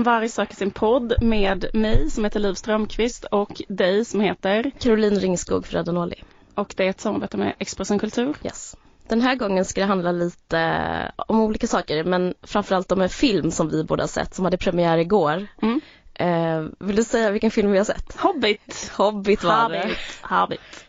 [0.00, 4.70] En varg söker sin podd med mig som heter Liv Strömqvist och dig som heter
[4.78, 6.14] Caroline Ringskog Frödenåli.
[6.54, 8.36] Och det är ett samarbete med Expressen Kultur.
[8.44, 8.76] Yes.
[9.08, 13.50] Den här gången ska det handla lite om olika saker men framförallt om en film
[13.50, 15.46] som vi båda sett som hade premiär igår.
[15.62, 15.80] Mm.
[16.14, 18.16] Eh, vill du säga vilken film vi har sett?
[18.16, 18.92] Hobbit.
[18.96, 19.78] Hobbit var det.
[19.82, 19.98] Hobbit.
[20.22, 20.84] Hobbit.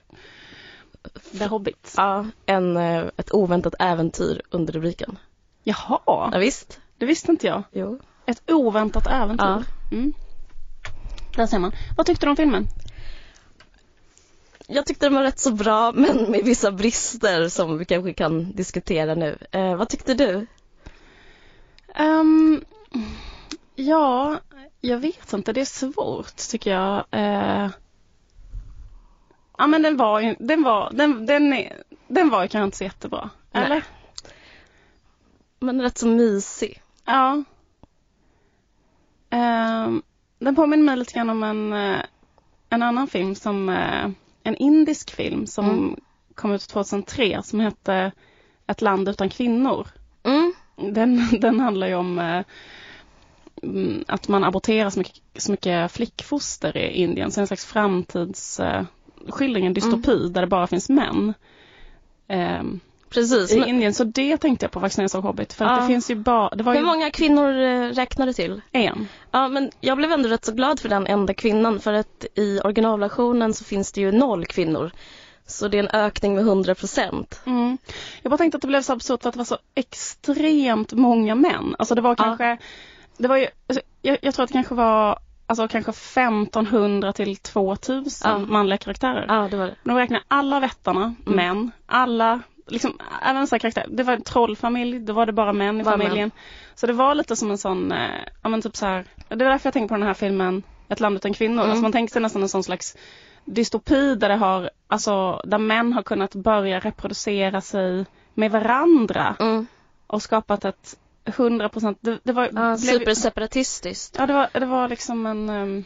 [1.40, 1.94] The Hobbit.
[1.98, 5.18] Ja, en, eh, ett oväntat äventyr under rubriken.
[5.64, 6.80] Jaha, Ja, visst?
[6.98, 7.64] det visste inte jag.
[7.72, 8.00] Jo.
[8.26, 9.46] Ett oväntat äventyr.
[9.46, 9.64] Ja.
[9.92, 10.14] Mm.
[11.36, 11.72] Där ser man.
[11.98, 12.68] Vad tyckte du om filmen?
[14.68, 18.52] Jag tyckte den var rätt så bra men med vissa brister som vi kanske kan
[18.52, 19.38] diskutera nu.
[19.52, 20.48] Eh, vad tyckte du?
[21.96, 22.66] Ehm,
[23.76, 24.40] ja,
[24.82, 25.54] jag vet inte.
[25.54, 27.06] Det är svårt tycker jag.
[27.12, 27.70] Eh,
[29.58, 31.68] ja men den var ju, den var, den, den,
[32.08, 33.30] den var ju kanske inte så jättebra.
[33.52, 33.66] Nej.
[33.66, 33.84] Eller?
[35.60, 36.82] Men rätt så mysig.
[37.06, 37.44] Ja.
[39.32, 40.02] Ehm,
[40.40, 42.02] den påminner mig lite grann om en, eh,
[42.70, 44.10] en annan film som, eh,
[44.44, 45.96] en indisk film som Mm.
[46.36, 48.12] kom ut 2003 som hette
[48.68, 49.88] Ett land utan kvinnor.
[50.24, 50.54] Mm.
[50.94, 52.44] Den, den handlar ju om eh,
[53.64, 57.32] mm, att man aborterar så mycket, så mycket flickfoster i Indien.
[57.32, 61.34] Så en slags framtidsskildring, en dystopi där det bara finns män.
[63.12, 63.52] Precis.
[63.54, 65.54] I Men, Indien, så det tänkte jag på jag såg Hobbit.
[65.54, 65.82] För att Ja.
[65.82, 68.62] det finns ju bara, hur ju många kvinnor eh, räknar du till?
[68.72, 69.08] en.
[69.32, 72.60] Ja, men jag blev ändå rätt så glad för den enda kvinnan för att i
[72.64, 74.92] originalversionen så finns det ju noll kvinnor.
[75.48, 77.42] Så det är en ökning med 100 procent.
[77.46, 77.78] Mm.
[78.22, 81.36] Jag bara tänkte att det blev så absurt för att det var så extremt många
[81.36, 81.76] män.
[81.80, 82.16] Alltså det var Ja.
[82.24, 82.58] kanske,
[83.18, 87.38] det var ju, alltså, jag, jag tror att det kanske var Alltså kanske 1500 till
[87.38, 88.38] 2000 Ja.
[88.38, 89.26] manliga karaktärer.
[89.28, 89.76] Ja, det var det.
[89.84, 91.36] De räknar alla vättarna, Mm.
[91.36, 92.40] män, alla,
[92.72, 93.86] liksom även så karaktär.
[93.90, 96.32] Det var en trollfamilj, då var det bara män i Bara familjen.
[96.76, 98.10] Så det var lite som en sån, eh,
[98.44, 101.00] ja men typ så här, det var därför jag tänkte på den här filmen Ett
[101.00, 101.60] land utan kvinnor.
[101.60, 101.70] Mm.
[101.70, 102.98] Alltså man tänker sig nästan en sån slags
[103.46, 109.68] dystopi där det har, alltså där män har kunnat börja reproducera sig med varandra Mm.
[110.08, 114.16] och skapat ett 100 procent, det, det var, Ja, blev- superseparatistiskt.
[114.20, 115.50] Ja, det var, det var liksom en...
[115.50, 115.84] ehm,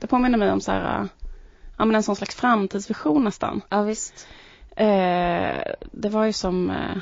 [0.00, 1.08] det påminner mig om så här,
[1.78, 3.60] ja men en sån slags framtidsvision nästan.
[3.68, 4.26] Ja, visst.
[4.76, 5.62] Eh,
[5.92, 6.96] det var ju som, eh,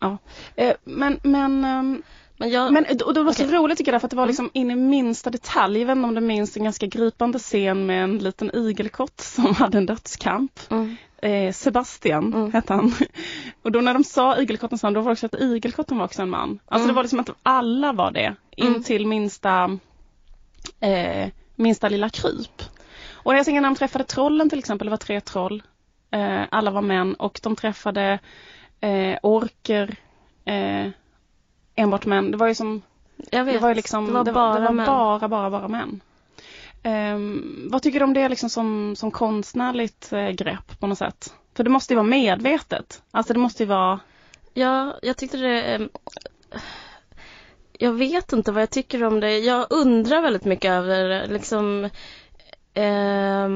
[0.00, 0.18] ja.
[0.56, 2.02] Eh, men, men, ehm,
[2.38, 2.72] Men jag...
[2.72, 4.76] men och det var så roligt tycker jag för att det var liksom in i
[4.76, 5.78] minsta detalj.
[5.80, 9.54] Jag vet inte om du minns en ganska gripande scen med en liten igelkott som
[9.54, 10.60] hade en dödskamp.
[10.70, 10.96] Mm.
[11.22, 12.52] Eh, Sebastian Mm.
[12.52, 12.92] hette han.
[13.62, 16.22] Och då när de sa igelkottens namn då var det också att igelkotten var också
[16.22, 16.58] en man.
[16.66, 16.86] Alltså Mm.
[16.88, 18.34] det var liksom att alla var det.
[18.56, 18.82] In Mm.
[18.82, 19.78] till minsta,
[20.80, 22.62] eh, minsta lilla kryp.
[23.12, 25.62] Och jag när de träffade trollen till exempel, det var tre troll.
[26.16, 28.18] Eh, alla var män och de träffade
[28.80, 29.96] eh, orker,
[30.44, 30.86] eh,
[31.74, 32.30] enbart män.
[32.30, 32.82] Det var ju som
[33.30, 33.54] Jag vet.
[33.54, 34.86] det var ju liksom, det var det bara var, det var män.
[34.86, 36.00] bara, bara, bara män.
[36.82, 41.34] Ehm, vad tycker du om det liksom som, som konstnärligt eh, grepp på något sätt?
[41.54, 43.02] För det måste ju vara medvetet.
[43.10, 44.00] Alltså det måste ju vara,
[44.54, 45.62] Ja, jag tyckte det...
[45.62, 45.88] ehm,
[47.78, 49.38] Jag vet inte vad jag tycker om det.
[49.38, 51.88] Jag undrar väldigt mycket över liksom
[52.76, 53.48] Eh,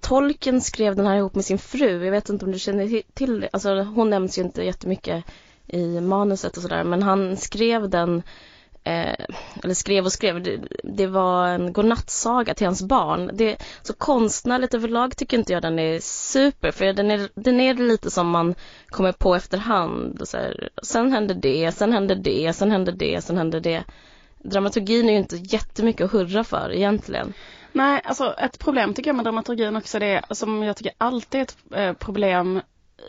[0.00, 2.04] Tolken skrev den här ihop med sin fru.
[2.04, 3.48] Jag vet inte om du känner till det.
[3.52, 5.24] Alltså hon nämns ju inte jättemycket
[5.66, 6.84] i manuset och sådär.
[6.84, 8.22] Men han skrev den
[8.84, 9.26] eh,
[9.62, 13.30] eller skrev och skrev, det, det var en godnattsaga till hans barn.
[13.34, 17.74] Det, så konstnärligt överlag tycker inte jag den är super, för den är, den är
[17.74, 18.54] lite som man
[18.86, 20.20] kommer på efterhand.
[20.20, 23.84] Och så här, sen händer det, sen händer det, sen händer det, sen händer det.
[24.38, 27.32] Dramaturgin är ju inte jättemycket att hurra för egentligen
[27.74, 31.40] nej alltså ett problem tycker jag med dramaturgin också det är, som jag tycker alltid
[31.40, 32.60] är ett eh, problem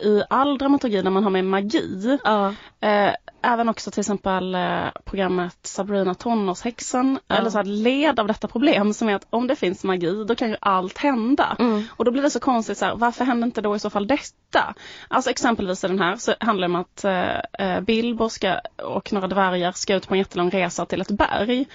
[0.02, 2.18] i all dramaturgi när man har med magi.
[2.24, 7.36] Ja, Eh, även också till exempel eh, programmet Sabrina tonårshäxan, Ja.
[7.36, 10.34] eller så här, led av detta problem som är att om det finns magi då
[10.34, 11.56] kan ju allt hända.
[11.58, 13.90] mm, Och då blir det så konstigt så här, varför händer inte då i så
[13.90, 14.74] fall detta?
[15.08, 19.12] Alltså exempelvis i den här så handlar det om att eh, eh, Bilbo ska, och
[19.12, 21.66] några dvärgar ska ut på en jättelång resa till ett berg.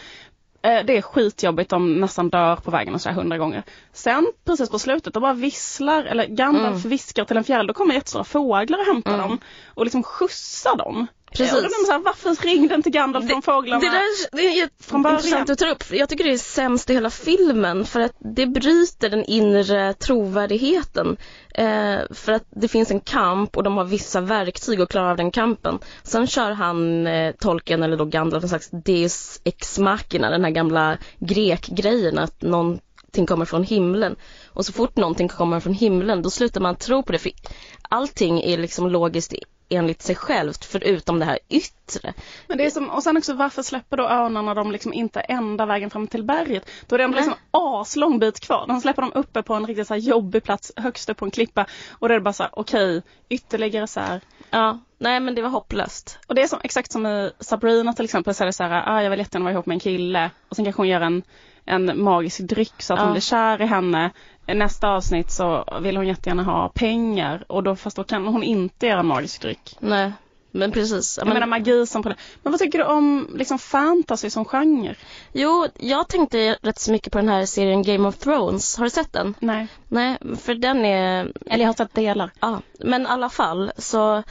[0.64, 3.64] Eh, det är skitjobbigt, de nästan dör på vägen och så här hundra gånger.
[3.94, 6.90] Sen precis på slutet, då bara visslar, eller Gandalf Mm.
[6.90, 9.28] viskar till en fjäril, då kommer jättestora fåglar och hämtar Mm.
[9.28, 11.08] dem och liksom skjutsar dem.
[11.38, 11.54] Precis.
[11.54, 13.80] Och man så här, varför ringde inte Gandalf från fåglarna?
[13.80, 15.84] Det där det är jätteintressant att ta upp.
[15.92, 21.18] Jag tycker det är sämst i hela filmen för att det bryter den inre trovärdigheten.
[21.56, 25.18] Eh, för att det finns en kamp och de har vissa verktyg att klara av
[25.18, 25.80] den kampen.
[26.04, 30.52] Sen kör han eh, tolken eller då Gandalf en slags Deus ex machina, den här
[30.52, 34.16] gamla grekgrejen att någonting kommer från himlen.
[34.48, 37.32] Och så fort någonting kommer från himlen då slutar man tro på det för
[37.82, 39.34] allting är liksom logiskt
[39.72, 42.14] enligt sig självt förutom det här yttre.
[42.48, 45.66] Men det är som, och sen också varför släpper då örnarna dem liksom inte ända
[45.66, 46.70] vägen fram till berget?
[46.88, 48.66] Då är det ändå liksom aslång bit kvar.
[48.68, 51.66] De släpper dem uppe på en riktigt så jobbig plats högst upp på en klippa
[51.90, 54.22] och då är det bara så här, okej, okay, ytterligare så här.
[54.50, 56.20] Ja, nej men det var hopplöst.
[56.28, 58.84] Och det är som, exakt som i Sabrina till exempel så är det så här,
[58.88, 61.24] ah, jag vill jättegärna vara ihop med en kille och sen kanske hon gör en
[61.66, 63.04] en magisk dryck så att ja.
[63.04, 64.12] hon blir kär i henne.
[64.54, 68.88] Nästa avsnitt så vill hon jättegärna ha pengar och då, fast då kan hon inte
[68.88, 69.76] göra en magisk dryck.
[69.80, 70.12] Nej,
[70.52, 71.18] men precis.
[71.18, 71.34] Jag men...
[71.34, 72.16] menar magi som på det.
[72.44, 74.96] Men vad tycker du om liksom fantasy som genre?
[75.34, 78.78] Jo, jag tänkte rätt så mycket på den här serien Game of Thrones.
[78.78, 79.36] Har du sett den?
[79.40, 79.68] Nej.
[79.88, 81.32] Nej, för den är...
[81.46, 82.32] Eller jag har sett delar.
[82.40, 84.24] Ja, men i alla fall så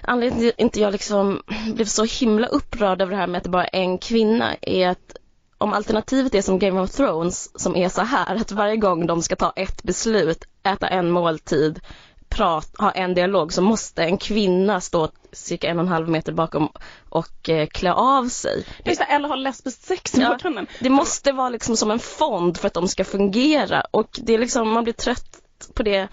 [0.00, 1.42] anledningen till att inte jag liksom
[1.74, 4.88] blev så himla upprörd över det här med att det bara är en kvinna är
[4.88, 5.16] att
[5.62, 9.22] om alternativet är som Game of Thrones som är så här att varje gång de
[9.22, 11.80] ska ta ett beslut, äta en måltid,
[12.28, 16.32] prat, ha en dialog så måste en kvinna stå cirka en och en halv meter
[16.32, 16.68] bakom
[17.08, 18.64] och eh, klä av sig.
[18.84, 20.66] Det är eller ha lesbiskt sex i ja, bakgrunden.
[20.80, 24.38] Det måste vara liksom som en fond för att de ska fungera och det är
[24.38, 25.38] liksom, man blir trött
[25.74, 26.08] på det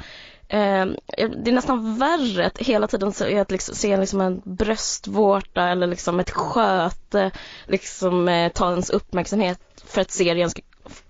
[0.50, 0.86] Eh,
[1.38, 5.70] det är nästan värre att hela tiden så är att liksom, se liksom en bröstvårta
[5.70, 7.32] eller liksom ett sköte
[7.68, 10.62] liksom eh, ta ens uppmärksamhet för att serien ska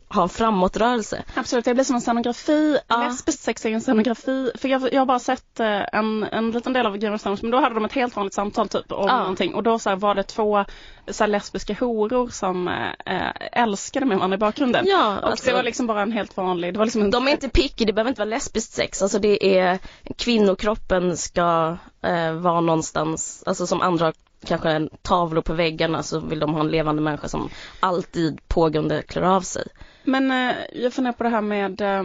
[0.10, 1.24] ha en framåtrörelse.
[1.36, 2.98] Absolut, det blir som en scenografi, ja.
[2.98, 4.52] lesbisk sex är en scenografi.
[4.56, 7.42] För jag, jag har bara sett eh, en, en liten del av Game of Thrones
[7.42, 9.20] men då hade de ett helt vanligt samtal typ om ja.
[9.20, 10.66] någonting och då så här, var det två
[11.08, 14.86] så här, lesbiska horor som äh, älskade med varandra i bakgrunden.
[14.88, 17.12] Ja, och alltså, det var liksom bara en helt vanlig, det var liksom en...
[17.12, 19.80] De är inte picky, det behöver inte vara lesbiskt sex, alltså det är
[20.18, 24.14] kvinnokroppen ska äh, vara någonstans, alltså som andra
[24.46, 29.22] kanske tavlor på väggarna så vill de ha en levande människa som alltid pågående klär
[29.22, 29.68] av sig.
[30.10, 32.04] Men eh, jag funderar på det här med, eh,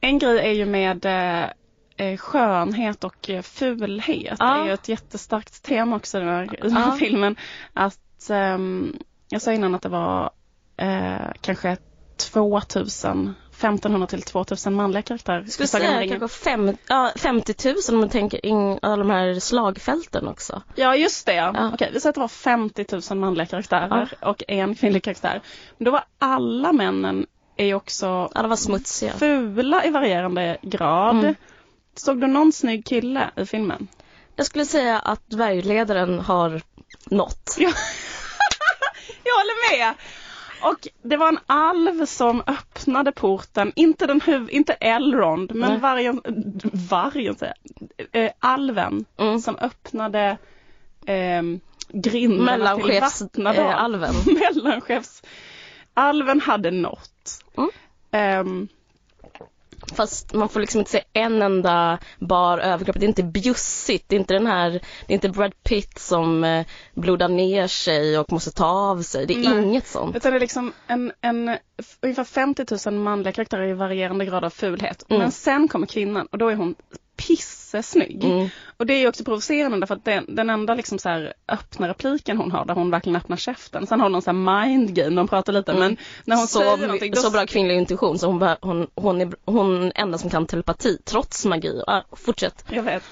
[0.00, 1.50] en grej är ju med eh,
[1.96, 4.36] eh skönhet och eh, fulhet.
[4.38, 4.54] Ja.
[4.54, 6.92] Det är ju ett jättestarkt tema också i den här, i den här ja.
[6.98, 7.36] filmen.
[7.72, 8.96] Att, ehm,
[9.28, 10.30] jag sa innan att det var
[10.76, 11.76] eh, kanske
[12.32, 15.40] 2000 1500 till 2000 manliga karaktärer.
[15.40, 19.40] Jag skulle säga kanske fem, ja, 50 000 om man tänker in alla de här
[19.40, 20.62] slagfälten också.
[20.74, 21.70] Ja just det ja.
[21.74, 24.28] Okej, vi säger att det var 50 000 manliga karaktärer ja.
[24.28, 25.42] och en kvinnlig karaktär.
[25.78, 27.26] Men då var alla männen
[27.56, 29.12] är också alla var smutsiga.
[29.12, 31.18] fula i varierande grad.
[31.18, 31.34] Mm.
[31.94, 33.88] Såg du någon snygg kille i filmen?
[34.36, 36.62] Jag skulle säga att dvärgledaren har
[37.04, 37.56] nått.
[37.58, 37.70] Ja.
[39.24, 39.94] jag håller med.
[40.62, 46.22] Och det var en alv som öppnade porten, inte den huv, inte Elrond, men vargen,
[46.90, 47.54] vargen säger
[48.12, 49.40] jag, äh, alven mm.
[49.40, 50.38] som öppnade
[51.06, 51.42] äh,
[51.92, 53.66] grindarna till Vattnadal.
[53.66, 54.14] Äh, alven.
[54.54, 55.22] Mellanchefs.
[55.94, 57.44] Alven hade nått.
[57.56, 57.70] Mm.
[58.12, 58.68] Ähm,
[59.94, 62.96] Fast man får liksom inte se en enda bar överkropp.
[63.00, 64.08] Det är inte bjussigt.
[64.08, 68.18] Det är inte den här, det är inte Brad Pitt som eh, blodar ner sig
[68.18, 69.26] och måste ta av sig.
[69.26, 69.62] Det är Nej.
[69.62, 70.16] inget sånt.
[70.16, 71.56] Utan det är liksom en, en
[72.00, 75.04] ungefär 50 000 manliga karaktärer i varierande grad av fulhet.
[75.08, 75.22] Mm.
[75.22, 76.74] Men sen kommer kvinnan och då är hon
[77.26, 78.24] pissesnygg.
[78.24, 78.48] Mm.
[78.76, 81.88] Och det är ju också provocerande därför att den, den enda liksom så här öppna
[81.88, 83.86] repliken hon har där hon verkligen öppnar käften.
[83.86, 85.82] Sen har hon någon sån här mind game, de pratar lite mm.
[85.82, 87.12] men när hon så, säger någonting.
[87.12, 87.20] Då...
[87.20, 91.44] Så bra kvinnlig intuition så hon, hon, hon är hon enda som kan telepati trots
[91.44, 91.82] magi.
[91.86, 92.64] Ah, fortsätt.
[92.70, 93.02] Jag vet.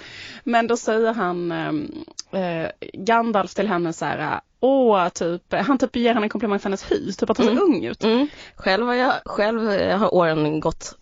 [0.45, 6.15] Men då säger han äh, Gandalf till henne så här Åh, typ, han typ ger
[6.15, 7.65] henne en komplimang för hennes hy, typ att hon ser mm.
[7.65, 8.05] ung ut.
[8.05, 8.29] Mm.
[8.57, 9.69] Själv har jag, själv
[9.99, 10.95] har åren gått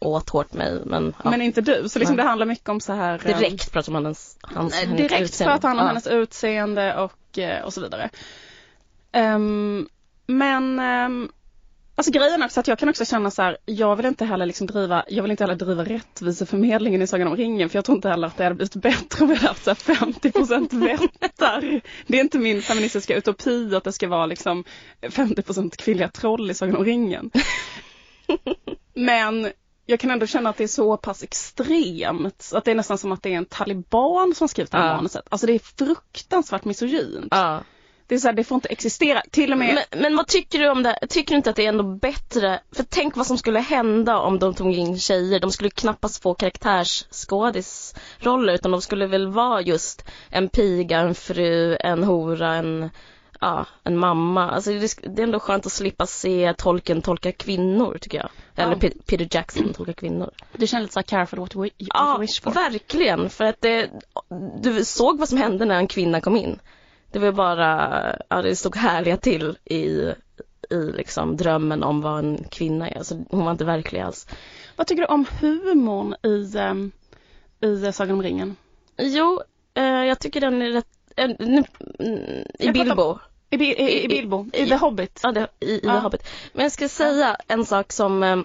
[0.00, 0.82] åt hårt mig.
[0.86, 1.30] Men, ja.
[1.30, 3.98] men inte du, så liksom det handlar mycket om så här Direkt um, pratar man
[4.00, 5.54] om hennes, hans, nej, Direkt utseende.
[5.54, 5.88] pratar han om ja.
[5.88, 8.10] hennes utseende och, eh, och så vidare.
[9.12, 9.88] Um,
[10.26, 11.30] men um,
[12.00, 14.46] Alltså grejen är också att jag kan också känna så här, jag vill inte heller
[14.46, 17.96] liksom driva, jag vill inte heller driva rättviseförmedlingen i Sagan om ringen för jag tror
[17.96, 21.80] inte heller att det hade blivit bättre om vi hade haft så 50% vättar.
[22.06, 24.64] Det är inte min feministiska utopi att det ska vara liksom
[25.02, 27.30] 50% kvinnliga troll i Sagan om ringen.
[28.94, 29.50] Men
[29.90, 32.50] jag kan ändå känna att det är så pass extremt.
[32.54, 34.96] Att det är nästan som att det är en taliban som skrivit det här ja.
[34.96, 35.26] manuset.
[35.28, 37.28] Alltså det är fruktansvärt misogynt.
[37.30, 37.60] Ja.
[38.06, 39.22] Det är så här, det får inte existera.
[39.30, 39.74] Till och med...
[39.74, 40.98] Men, men vad tycker du om det?
[41.08, 42.60] Tycker du inte att det är ändå bättre?
[42.72, 45.40] För tänk vad som skulle hända om de tog in tjejer.
[45.40, 51.76] De skulle knappast få karaktärsskådisroller utan de skulle väl vara just en piga, en fru,
[51.80, 52.90] en hora, en
[53.40, 54.50] ja, en mamma.
[54.50, 58.30] Alltså det, det är ändå skönt att slippa se tolken tolka kvinnor tycker jag.
[58.56, 58.90] Eller ja.
[59.06, 60.30] Peter Jackson tolka kvinnor.
[60.52, 62.50] Det känns lite så careful what what ja, wish for.
[62.50, 63.30] verkligen.
[63.30, 63.90] För att det,
[64.62, 66.58] du såg vad som hände när en kvinna kom in.
[67.12, 69.78] Det var bara, ja det stod härliga till i,
[70.70, 72.98] i liksom drömmen om vad en kvinna är.
[72.98, 74.26] Alltså hon var inte verklig alls.
[74.76, 76.92] Vad tycker du om humorn i, um,
[77.60, 78.56] i Sagan om ringen?
[78.98, 79.42] Jo,
[79.74, 81.64] eh, jag tycker den är rätt, eh, nu-
[82.58, 83.18] i Bilbo.
[83.50, 85.20] I, i, i Bilbo, i, i- The Hobbit.
[85.22, 85.92] Ja, det, i, i Ja.
[85.92, 86.28] The Hobbit.
[86.52, 88.38] Men jag ska säga en sak som eh,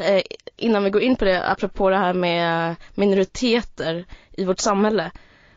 [0.00, 0.22] eh,
[0.56, 5.10] innan vi går in på det, apropå det här med minoriteter i vårt samhälle.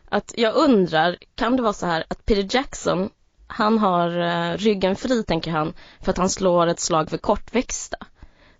[0.08, 3.10] Att jag undrar, kan det vara så här att Peter Jackson,
[3.46, 7.96] han har eh, ryggen fri tänker han, för att han slår ett slag för kortväxta.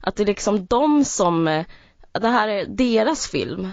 [0.00, 1.64] Att det är liksom de som, eh,
[2.12, 3.70] det här är deras film.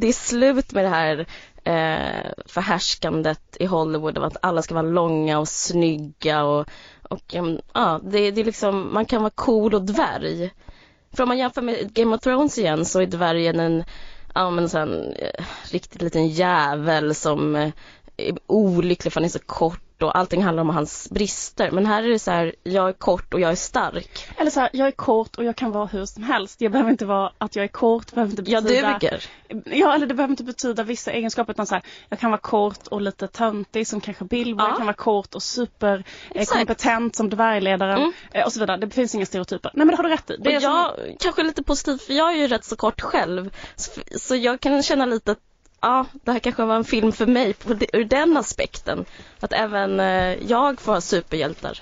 [0.00, 1.26] Det är slut med det här
[1.64, 6.68] eh, förhärskandet i Hollywood av att alla ska vara långa och snygga och,
[7.02, 7.34] och
[7.72, 10.50] ja, det, det är liksom, man kan vara cool och dvärg.
[11.12, 13.84] För om man jämför med Game of Thrones igen så är dvärgen en,
[14.34, 17.72] ja men sån eh, riktigt liten jävel som eh,
[18.16, 21.70] är olycklig för han är så kort och allting handlar om hans brister.
[21.70, 24.28] Men här är det så här, jag är kort och jag är stark.
[24.36, 26.60] Eller så här, jag är kort och jag kan vara hur som helst.
[26.60, 28.92] Jag behöver inte vara att jag är kort, behöver inte Jag betyda...
[28.92, 29.24] duger.
[29.64, 32.86] Ja, eller det behöver inte betyda vissa egenskaper utan så här, jag kan vara kort
[32.86, 34.68] och lite töntig som kanske Bilbo, Ja.
[34.68, 36.04] jag kan vara kort och super
[36.34, 38.12] eh, som dvärgledaren Mm.
[38.32, 38.76] eh, och så vidare.
[38.76, 39.70] Det finns inga stereotyper.
[39.74, 40.36] Nej men det har du rätt i.
[40.40, 43.50] Det är som- jag, kanske lite positivt för jag är ju rätt så kort själv.
[43.76, 45.38] Så, så jag kan känna lite att
[45.82, 49.04] ja, det här kanske var en film för mig på, ur den aspekten.
[49.40, 51.78] Att även eh, jag får ha superhjältar.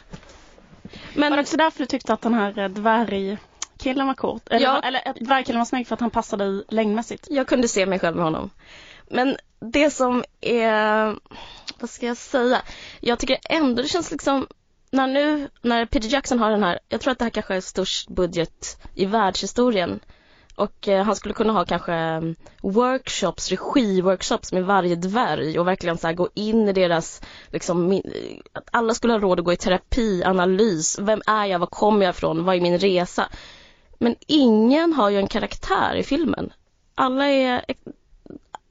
[0.83, 4.49] Var det Men också därför du tyckte att den här eh, dvärgkillen var kort?
[4.51, 4.81] Eller, Ja.
[4.83, 7.27] eller att dvärgkillen var snygg för att han passade i längdmässigt?
[7.31, 8.51] jag kunde se mig själv med honom.
[9.09, 11.17] Men det som är,
[11.81, 12.63] vad ska jag säga?
[13.01, 14.47] Jag tycker ändå det känns liksom
[14.91, 17.61] när nu, när Peter Jackson har den här, jag tror att det här kanske är
[17.61, 20.01] störst budget i världshistorien.
[20.55, 25.99] Och eh, han skulle kunna ha kanske mm, workshops, regiworkshops med varje dvärg och verkligen
[25.99, 28.03] så här gå in i deras, liksom,
[28.53, 32.05] att alla skulle ha råd att gå i terapi, analys, vem är jag, var kommer
[32.05, 33.29] jag ifrån, vad är min resa?
[33.99, 36.53] Men ingen har ju en karaktär i filmen.
[36.95, 37.65] Alla är,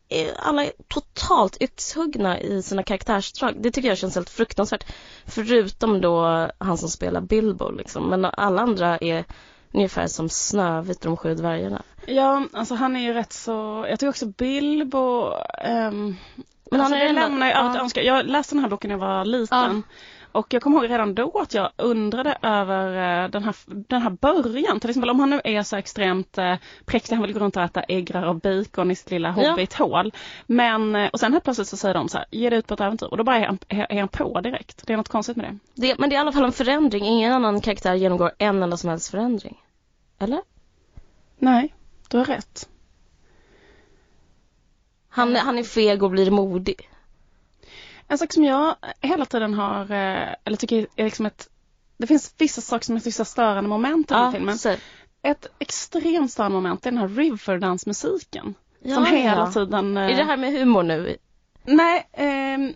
[0.09, 3.55] är alla är totalt yxhuggna i sina karaktärsdrag.
[3.59, 4.85] Det tycker jag känns helt fruktansvärt.
[5.25, 8.09] Förutom då han som spelar Bilbo liksom.
[8.09, 9.25] Men alla andra är
[9.71, 11.81] ungefär som Snövit och de sju dvärgarna.
[12.05, 15.31] Ja, alltså han är ju rätt så, jag tycker också Bilbo,
[15.63, 16.15] ehm,
[16.71, 17.79] Men alltså han är det lämnar ju ja.
[17.79, 18.03] önska.
[18.03, 19.83] Jag läste den här boken när jag var liten.
[20.31, 22.87] Och jag kommer ihåg redan då att jag undrade över
[23.23, 24.79] eh, den här, den här början.
[24.79, 26.55] Till exempel om han nu är så extremt eh,
[26.85, 29.49] präktig, han vill gå runt och äta äggrar och bacon i sitt lilla Ja.
[29.49, 30.13] hobbithål.
[30.45, 32.73] Men, eh, och sen helt plötsligt så säger de så här, ge dig ut på
[32.73, 33.07] ett äventyr.
[33.07, 34.87] Och då bara är han, är han på direkt.
[34.87, 35.81] Det är något konstigt med det.
[35.81, 37.05] Det, men det är i alla fall en förändring.
[37.05, 39.57] Ingen annan karaktär genomgår en enda som helst förändring.
[40.19, 40.41] Eller?
[41.37, 41.73] Nej,
[42.09, 42.69] du har rätt.
[45.09, 46.89] Han, han är feg och blir modig.
[48.11, 51.47] En sak som jag hela tiden har, eh, eller tycker är liksom ett
[51.97, 54.57] det finns vissa saker som är vissa störande moment i den här filmen.
[54.57, 54.75] så,
[55.21, 58.53] Ett extremt störande moment är den här Riverdance-musiken.
[58.83, 59.51] ja, som hela ja.
[59.51, 59.97] tiden...
[59.97, 61.17] eh, Är det här med humor nu?
[61.63, 62.73] Nej, ehm,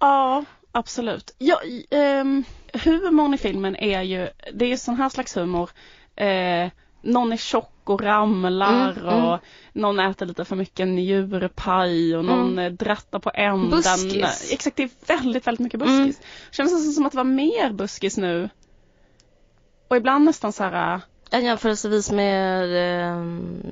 [0.01, 1.36] Ja absolut.
[1.38, 2.43] Ja, ehm,
[2.74, 5.70] humorn i filmen är ju, det är ju sån här slags humor.
[6.15, 6.70] Eh,
[7.01, 9.39] någon är tjock och ramlar Mm, och mm.
[9.74, 12.60] någon äter lite för mycket njurpaj och någon Mm.
[12.60, 12.75] mm.
[12.75, 13.70] drattar på änden.
[13.70, 14.50] Buskis.
[14.53, 16.05] Exakt, det är väldigt, väldigt mycket Mm.
[16.05, 16.25] buskis.
[16.51, 18.50] Känns nästan som att det var mer buskis nu.
[19.88, 21.01] Och ibland nästan så här
[21.34, 22.63] En jämförelsevis med
[23.10, 23.25] eh,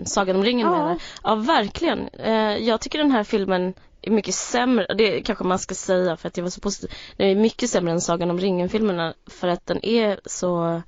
[0.05, 0.71] Sagan om ringen Ja.
[0.77, 0.97] menar?
[1.23, 2.07] Ja, verkligen.
[2.07, 6.27] Eh, jag tycker den här filmen är mycket sämre, det kanske man ska säga för
[6.27, 6.91] att jag var så positiv.
[7.17, 10.81] Den är mycket sämre än Sagan om ringen-filmerna för att den är så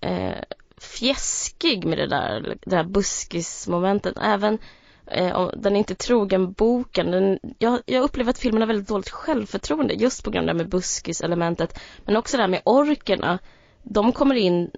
[0.00, 0.38] eh,
[0.80, 4.16] fjäskig med det där, det där buskismomentet.
[4.22, 4.58] Även
[5.06, 7.10] eh, om den är inte trogen boken.
[7.10, 10.62] Den, jag, jag upplever att filmen har väldigt dåligt självförtroende just på grund av det
[10.62, 11.80] med buskiselementet.
[12.04, 13.38] Men också det här med orkerna.
[13.82, 14.70] De kommer in,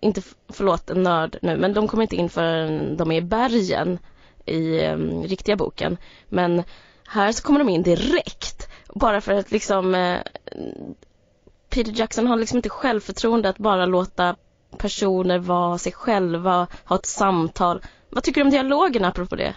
[0.00, 3.98] inte, förlåt en nörd nu, men de kommer inte in förrän de är i bergen
[4.46, 5.96] i eh, riktiga boken.
[6.28, 6.62] Men
[7.12, 8.68] här så kommer de in direkt.
[8.94, 10.20] Bara för att liksom eh,
[11.70, 14.36] Peter Jackson har liksom inte självförtroende att bara låta
[14.78, 17.82] personer vara sig själva, ha ett samtal.
[18.10, 19.54] Vad tycker du om dialogen apropå det?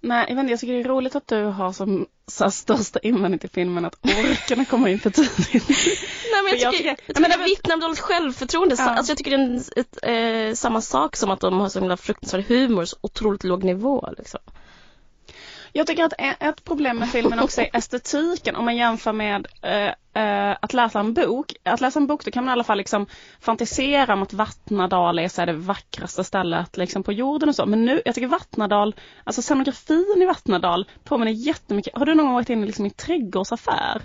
[0.00, 2.98] Nej, jag, vet inte, jag tycker det är roligt att du har som så största
[2.98, 5.52] invändning till filmen att orkerna kommer in för tidigt.
[6.32, 8.74] Nej men jag jag tycker, jag tycker- tycker men det det- vittnar om dåligt självförtroende.
[8.78, 8.90] Ja.
[8.90, 9.98] Alltså jag tycker det är en, ett,
[10.50, 14.08] eh, samma sak som att de har så himla fruktansvärd humor, så otroligt låg nivå
[14.18, 14.40] liksom.
[15.76, 20.22] Jag tycker att ett problem med filmen också är estetiken om man jämför med eh,
[20.22, 21.54] eh, att läsa en bok.
[21.62, 23.06] Att läsa en bok då kan man i alla fall liksom
[23.40, 27.66] fantisera om att Vattnadal är så det vackraste stället liksom på jorden och så.
[27.66, 31.98] Men nu, jag tycker Vattnadal, alltså scenografin i Vattnadal påminner jättemycket.
[31.98, 34.02] Har du någon gång varit inne liksom i en trädgårdsaffär?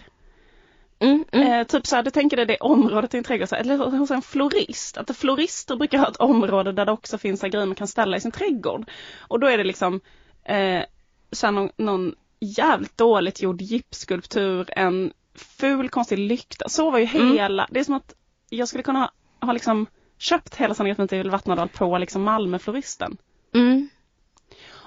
[1.00, 1.52] Mm, mm.
[1.52, 4.22] Eh, typ så här, du tänker dig det området i en trädgårdsaffär, eller hos en
[4.22, 4.98] florist.
[4.98, 8.22] Att florister brukar ha ett område där det också finns grejer man kan ställa i
[8.22, 8.90] sin trädgård.
[9.20, 10.02] Och då är det liksom
[10.44, 10.84] eh,
[11.32, 16.70] så här någon, någon jävligt dåligt gjord gipsskulptur, en ful konstig lykta.
[16.70, 17.34] Så var ju Mm.
[17.34, 18.14] hela, det är som att
[18.50, 19.12] jag skulle kunna ha,
[19.48, 23.18] ha liksom köpt hela scenografin till Vattnadal på liksom Malmöfloristen.
[23.54, 23.90] Mm.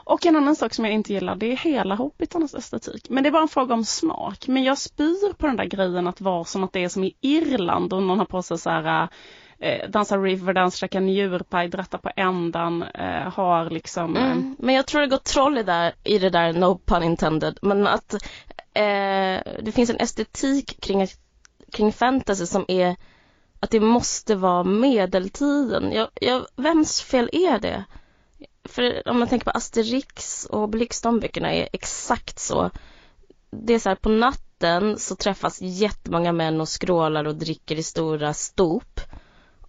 [0.04, 3.10] Och en annan sak som jag inte gillar det är hela Hobbitarnas estetik.
[3.10, 4.48] Men det är bara en fråga om smak.
[4.48, 7.16] Men jag spyr på den där grejen att vara som att det är som i
[7.20, 9.08] Irland och någon har på sig så här
[9.62, 14.56] eh, dansa riverdance, käka njurpaj, dratta på ändan, eh, har liksom eh, Mm.
[14.58, 17.58] Men jag tror det går troll i, där, i det där, no pun intended.
[17.62, 18.14] Men att
[18.74, 21.06] eh, det finns en estetik kring,
[21.72, 22.96] kring fantasy som är
[23.60, 25.92] att det måste vara medeltiden.
[25.92, 27.84] Jag, jag, vems fel är det?
[28.64, 32.70] För om man tänker på Asterix och Obelix, de böckerna är exakt så.
[33.50, 37.82] Det är så här, på natten så träffas jättemånga män och skrålar och dricker i
[37.82, 39.00] stora stop.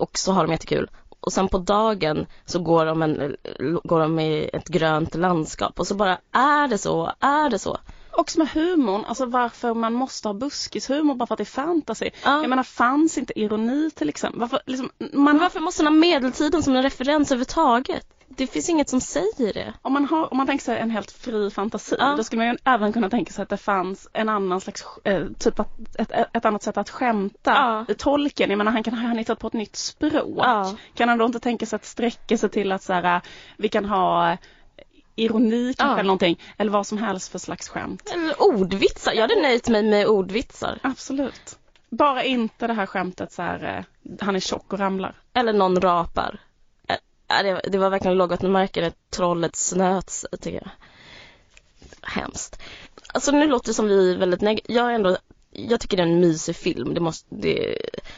[0.03, 0.89] Och så har de jättekul.
[1.19, 3.35] Och sen på dagen så går de, en,
[3.83, 7.77] går de i ett grönt landskap och så bara är det så, är det så.
[8.17, 12.09] Också med humorn, alltså varför man måste ha buskishumor bara för att det är fantasy.
[12.23, 12.41] Ja.
[12.41, 14.39] Jag menar fanns inte ironi till exempel?
[14.39, 18.05] Varför, liksom, man, varför måste man ha medeltiden som en referens överhuvudtaget?
[18.35, 19.73] Det finns inget som säger det.
[19.81, 22.13] om, man har, om man tänker sig en helt fri fantasi, Ja.
[22.17, 25.25] då skulle man ju även kunna tänka sig att det fanns en annan slags, eh,
[25.39, 27.85] typ att, ett, ett annat sätt att skämta.
[27.87, 27.95] Ja.
[27.97, 30.37] Tolken, jag menar han kan ha hittat på ett nytt språk.
[30.37, 30.75] Ja.
[30.93, 33.21] Kan han då inte tänka sig att sträcka sig till att så här,
[33.57, 34.37] vi kan ha
[35.15, 35.93] ironi kanske Ja.
[35.93, 38.11] eller någonting, eller vad som helst för slags skämt.
[38.13, 39.13] Eller ordvitsar.
[39.13, 40.79] Jag hade nöjt mig med ordvitsar.
[40.83, 41.57] Absolut.
[41.89, 45.15] Bara inte det här skämtet så här, eh, han är tjock och ramlar.
[45.33, 46.39] Eller någon rapar.
[47.27, 50.69] Ja, det, det var verkligen lågvattenmärke, trollet snöts, tycker jag.
[52.01, 52.61] Hemskt.
[53.13, 55.17] Alltså nu låter det som vi är väldigt neg- Jag är ändå
[55.51, 56.93] jag tycker det är en mysig film.
[56.93, 57.77] Det måste, det,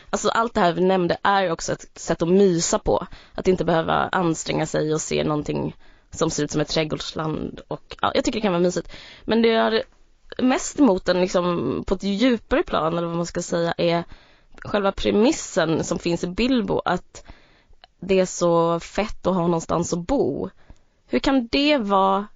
[0.10, 3.08] alltså allt det här vi nämnde är ju också ett sätt att mysa på.
[3.34, 5.76] Att inte behöva anstränga sig och se någonting
[6.16, 7.62] som ser ut som ett trädgårdsland.
[7.68, 8.92] Och, ja, jag tycker det kan vara mysigt.
[9.24, 9.84] Men det jag har
[10.38, 14.04] mest emot den liksom, på ett djupare plan, eller vad man ska säga, är
[14.62, 16.82] själva premissen som finns i Bilbo.
[16.86, 17.26] Att
[18.00, 20.50] det är så fett att ha någonstans att bo.
[21.08, 22.28] Hur kan det vara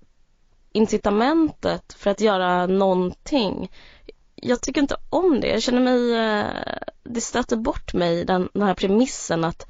[0.72, 3.72] incitamentet för att göra någonting?
[4.36, 5.48] Jag tycker inte om det.
[5.48, 6.46] Jag känner mig, eh,
[7.04, 9.68] det stöter bort mig, den, den här premissen att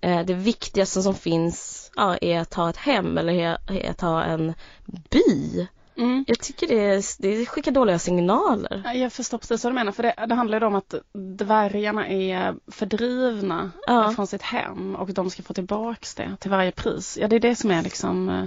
[0.00, 3.58] det viktigaste som finns ja, är att ha ett hem eller
[3.90, 4.54] att ha en
[5.10, 5.66] by.
[5.98, 6.24] Mm.
[6.28, 8.82] Jag tycker det, det skickar dåliga signaler.
[8.84, 12.08] Ja, Jag förstår precis vad du menar, för det, det handlar ju om att dvärgarna
[12.08, 14.12] är fördrivna Ja.
[14.16, 17.18] från sitt hem och de ska få tillbaks det till varje pris.
[17.20, 18.44] Ja, det är det som är liksom eh,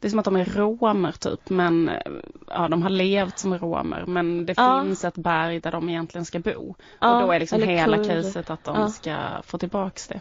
[0.00, 2.12] det är som att de är romer typ, men eh,
[2.46, 4.82] ja, de har levt som romer, men det Ja.
[4.84, 6.74] finns ett berg där de egentligen ska bo.
[7.00, 8.22] Ja, och då är liksom hela kurv.
[8.22, 10.20] caset att de ska få tillbaks det.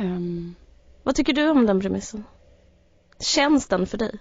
[0.00, 0.54] Ehm,
[1.02, 2.24] Vad tycker du om den premissen?
[3.18, 4.18] Känns den för dig?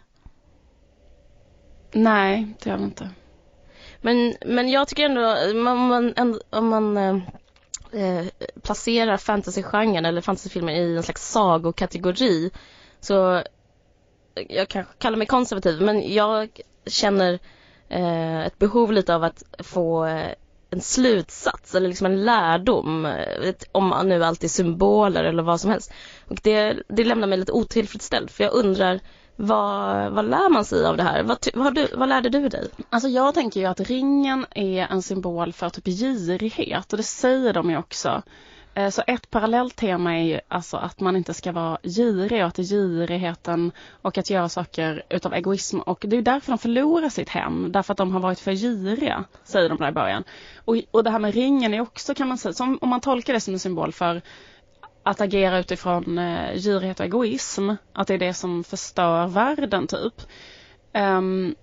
[1.92, 3.10] nej, det gör det inte.
[4.02, 5.36] Men, men jag tycker ändå,
[5.72, 7.18] om man, ändå- om man eh,
[7.92, 8.26] eh,
[8.62, 12.52] placerar fantasygenren eller fantasyfilmer i en slags sagokategori
[13.00, 13.44] så
[14.50, 17.39] jag kanske kallar mig konservativ men jag känner
[17.89, 20.32] eh, ett behov lite av att få eh,
[20.69, 23.13] en slutsats eller liksom en lärdom
[23.71, 25.93] om man nu alltid symboler eller vad som helst.
[26.27, 28.99] Och det, det lämnar mig lite otillfredsställd för jag undrar
[29.36, 31.23] vad, vad lär man sig av det här?
[31.23, 32.67] Vad, vad, du, vad lärde du dig?
[32.89, 37.53] Alltså jag tänker ju att ringen är en symbol för typ girighet och det säger
[37.53, 38.21] de ju också.
[38.80, 42.48] Eh, så ett parallellt tema är ju alltså att man inte ska vara girig och
[42.48, 47.30] att girigheten och att göra saker utav egoism och det är därför de förlorar sitt
[47.30, 50.24] hem, därför att de har varit för giriga, säger de där i början.
[50.65, 53.34] Och, och det här med ringen är också kan man säga, som, om man tolkar
[53.34, 54.22] det som en symbol för
[55.04, 60.13] att agera utifrån eh, girighet och egoism, att det är det som förstör världen typ.
[60.94, 61.56] Um,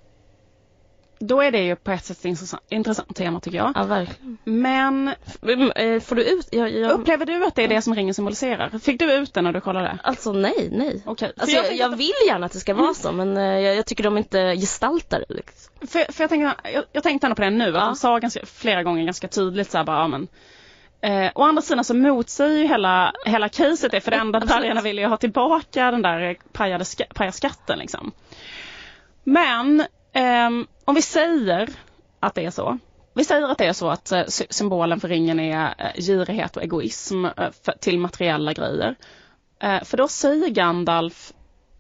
[1.19, 3.73] då är det ju på ett sätt ett intressant, intressant tema tycker jag.
[3.75, 4.39] Ja, verkligen.
[4.45, 6.49] Men Men, eh, Får du ut?
[6.53, 6.91] Jag, jag...
[6.91, 8.79] upplever du att det är det som ringen symboliserar?
[8.79, 9.99] Fick du ut det när du kollade?
[10.03, 11.03] Alltså nej, nej.
[11.05, 13.77] För Alltså, jag, jag att- vill gärna att det ska vara så men eh, jag,
[13.77, 15.35] jag tycker de inte gestaltar det.
[15.35, 15.73] Liksom.
[15.89, 17.81] För, för jag, tänker, jag, jag tänkte ändå på det nu, att Ja.
[17.87, 20.29] de sa ganska, flera gånger ganska tydligt så här bara, ja, men
[21.01, 24.81] Eh, å andra sidan så motsäger ju hela, hela caset det, för det enda pajarna
[24.81, 28.13] vill ju ha tillbaka den där pajade ska, pajarskatten liksom.
[29.25, 29.85] Men
[30.17, 31.69] Um, om vi säger
[32.21, 32.79] att det är så.
[33.15, 36.63] Vi säger att det är så att eh, symbolen för ringen är eh, girighet och
[36.63, 38.95] egoism eh, för, till materiella grejer.
[39.85, 41.33] För då säger Gandalf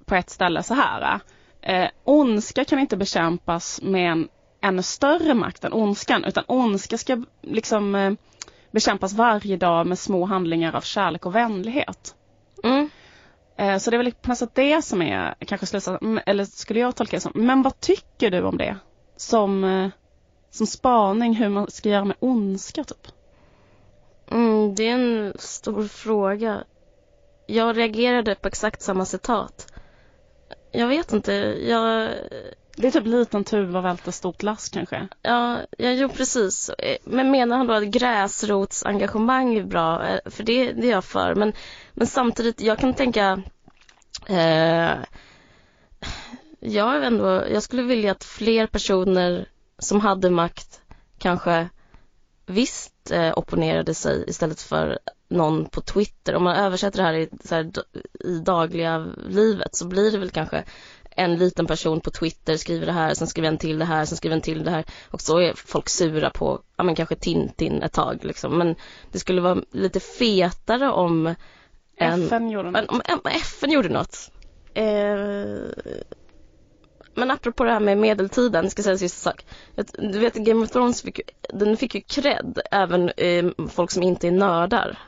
[0.05, 1.20] på ett ställe så här.
[1.62, 4.29] Eh, ondska kan inte bekämpas med en
[4.62, 8.12] ännu större makt än ondskan, utan ondska ska liksom eh,
[8.70, 12.14] bekämpas varje dag med små handlingar av kärlek och vänlighet.
[12.64, 12.90] Mm.
[13.59, 16.45] Eh, så det är väl på något sätt det som är kanske slutsatsen, Mm, eller
[16.45, 17.33] skulle jag tolka det som.
[17.35, 18.77] Men vad tycker du om det?
[19.16, 19.88] Som, eh,
[20.51, 23.07] som spaning hur man ska göra med ondska typ?
[24.31, 26.64] Mm, det är en stor fråga.
[27.47, 29.73] Jag reagerade på exakt samma citat.
[30.73, 31.33] Jag vet inte,
[31.69, 32.11] jag...
[32.79, 35.09] Det är typ liten tuva välter stort lass kanske.
[35.23, 36.69] Ja, ja, jo precis.
[36.69, 40.03] Eh, Men menar han då att gräsrotsengagemang är bra?
[40.25, 41.35] För det, det är jag för.
[41.35, 41.53] Men,
[41.96, 43.42] men samtidigt, jag kan tänka...
[44.26, 44.96] Eh,
[46.61, 50.80] jag, är ändå, jag skulle vilja att fler personer som hade makt
[51.18, 51.68] kanske
[52.46, 56.35] visst eh, opponerade sig istället för någon på Twitter.
[56.35, 57.70] Om man översätter det här i, så här,
[58.24, 60.64] i dagliga livet så blir det väl kanske
[61.16, 64.16] en liten person på Twitter skriver det här, sen skriver en till det här, sen
[64.16, 67.82] skriver en till det här och så är folk sura på, ja men kanske Tintin
[67.82, 68.59] ett tag liksom.
[68.59, 68.74] Men
[69.12, 71.35] det skulle vara lite fetare om
[71.96, 72.92] en, FN gjorde men något.
[72.92, 74.30] om om FN gjorde något.
[74.74, 75.94] Eh,
[77.14, 79.44] men apropå det här med medeltiden, ska säga en sista sak.
[79.98, 84.02] Du vet Game of Thrones fick ju, den fick ju cred, även eh, folk som
[84.02, 84.98] inte är nördar.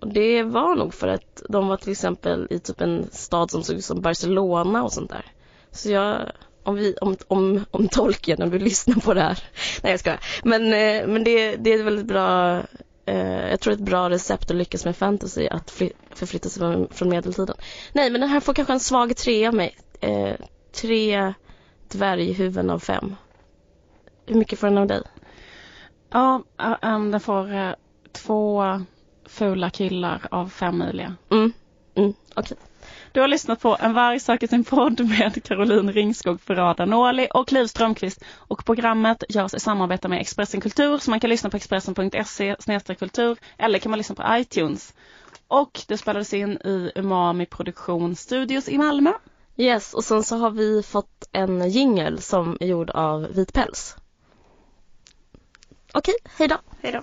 [0.00, 3.62] Och det var nog för att de var till exempel i typ en stad som
[3.62, 5.24] såg ut som Barcelona och sånt där.
[5.70, 9.38] Så jag, om vi, om, om, om Tolkien, om du lyssnar på det här.
[9.82, 10.20] Nej jag skojar.
[10.44, 12.62] Men, eh, men det, det är ett väldigt bra,
[13.06, 16.88] eh, jag tror ett bra recept att lyckas med fantasy, att fly, förflytta sig från,
[16.88, 17.56] från medeltiden.
[17.92, 19.76] Nej men den här får kanske en svag tre av mig.
[20.00, 20.34] Eh,
[20.72, 21.34] tre
[21.88, 23.16] dvärghuvuden av fem.
[24.26, 25.02] Hur mycket får den av dig?
[26.10, 26.42] Ja,
[26.82, 27.72] äm, den får eh,
[28.12, 28.64] två
[29.26, 31.14] fula killar av fem möjliga.
[31.30, 31.52] Mm,
[31.94, 32.56] mm, okej.
[33.16, 37.52] Du har lyssnat på En varg söker sin podd med Caroline Ringskog, Ferrada Norli och
[37.52, 38.24] Liv Strömqvist.
[38.36, 43.38] Och programmet görs i samarbete med Expressen Kultur så man kan lyssna på expressen.se kultur
[43.58, 44.94] eller kan man lyssna på iTunes.
[45.48, 49.12] Och det spelades in i Umami Produktion Studios i Malmö.
[49.56, 53.96] Yes, och sen så har vi fått en jingel som är gjord av vit päls.
[55.92, 56.56] Okej, hej då.
[56.82, 57.00] Hej då.